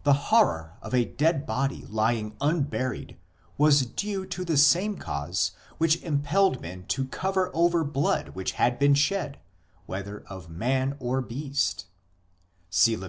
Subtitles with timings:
[0.00, 3.16] 8 The horror of a dead body lying unburied
[3.56, 8.76] was due to the same cause which impelled men to cover over blood which had
[8.80, 9.38] been shed,
[9.86, 11.86] whether of man or beast
[12.70, 13.04] (see Lev.